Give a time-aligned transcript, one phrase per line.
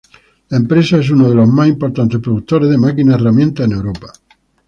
[0.49, 4.11] La empresa es uno de los más importantes productores de máquina herramienta en Europa.